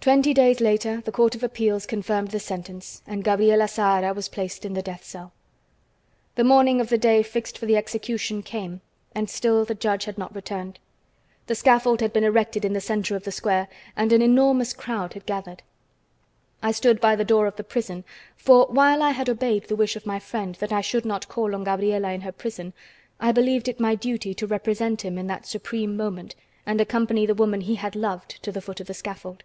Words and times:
Twenty 0.00 0.32
days 0.32 0.60
later 0.60 1.00
the 1.00 1.10
Court 1.10 1.34
of 1.34 1.42
Appeals 1.42 1.84
confirmed 1.84 2.28
the 2.28 2.38
sentence, 2.38 3.02
and 3.04 3.24
Gabriela 3.24 3.66
Zahara 3.66 4.14
was 4.14 4.28
placed 4.28 4.64
in 4.64 4.74
the 4.74 4.80
death 4.80 5.02
cell. 5.02 5.32
The 6.36 6.44
morning 6.44 6.80
of 6.80 6.88
the 6.88 6.96
day 6.98 7.24
fixed 7.24 7.58
for 7.58 7.66
the 7.66 7.76
execution 7.76 8.44
came, 8.44 8.80
and 9.12 9.28
still 9.28 9.64
the 9.64 9.74
judge 9.74 10.04
had 10.04 10.16
not 10.16 10.32
returned. 10.36 10.78
The 11.48 11.56
scaffold 11.56 12.00
had 12.00 12.12
been 12.12 12.22
erected 12.22 12.64
in 12.64 12.74
the 12.74 12.80
center 12.80 13.16
of 13.16 13.24
the 13.24 13.32
square, 13.32 13.66
and 13.96 14.12
an 14.12 14.22
enormous 14.22 14.72
crowd 14.72 15.14
had 15.14 15.26
gathered. 15.26 15.64
I 16.62 16.70
stood 16.70 17.00
by 17.00 17.16
the 17.16 17.24
door 17.24 17.48
of 17.48 17.56
the 17.56 17.64
prison, 17.64 18.04
for, 18.36 18.66
while 18.66 19.02
I 19.02 19.10
had 19.10 19.28
obeyed 19.28 19.64
the 19.64 19.74
wish 19.76 19.96
of 19.96 20.06
my 20.06 20.20
friend 20.20 20.54
that 20.60 20.72
I 20.72 20.80
should 20.80 21.04
not 21.04 21.26
call 21.26 21.56
on 21.56 21.64
Gabriela 21.64 22.12
in 22.12 22.20
her 22.20 22.30
prison, 22.32 22.72
I 23.18 23.32
believed 23.32 23.66
it 23.66 23.80
my 23.80 23.96
duty 23.96 24.32
to 24.34 24.46
represent 24.46 25.04
him 25.04 25.18
in 25.18 25.26
that 25.26 25.44
supreme 25.44 25.96
moment 25.96 26.36
and 26.64 26.80
accompany 26.80 27.26
the 27.26 27.34
woman 27.34 27.62
he 27.62 27.74
had 27.74 27.96
loved 27.96 28.40
to 28.44 28.52
the 28.52 28.60
foot 28.62 28.78
of 28.78 28.86
the 28.86 28.94
scaffold. 28.94 29.42